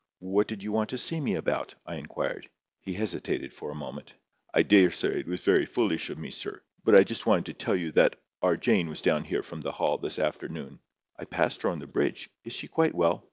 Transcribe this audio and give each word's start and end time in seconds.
"What 0.17 0.47
did 0.47 0.63
you 0.63 0.71
want 0.71 0.89
to 0.89 0.97
see 0.97 1.19
me 1.21 1.35
about?" 1.35 1.75
I 1.85 1.97
inquired. 1.97 2.49
He 2.79 2.93
hesitated 2.93 3.53
for 3.53 3.69
a 3.69 3.75
moment. 3.75 4.15
"I 4.51 4.63
daresay 4.63 5.19
it 5.19 5.27
was 5.27 5.43
very 5.43 5.67
foolish 5.67 6.09
of 6.09 6.17
me, 6.17 6.31
sir. 6.31 6.63
But 6.83 6.95
I 6.95 7.03
just 7.03 7.27
wanted 7.27 7.45
to 7.45 7.53
tell 7.53 7.75
you 7.75 7.91
that—our 7.91 8.57
Jane 8.57 8.89
was 8.89 9.03
down 9.03 9.25
here 9.25 9.43
from 9.43 9.61
the 9.61 9.73
Hall 9.73 9.99
this 9.99 10.17
arternoon——" 10.17 10.79
"I 11.17 11.25
passed 11.25 11.61
her 11.61 11.69
on 11.69 11.77
the 11.77 11.85
bridge. 11.85 12.31
Is 12.43 12.53
she 12.53 12.67
quite 12.67 12.95
well?" 12.95 13.19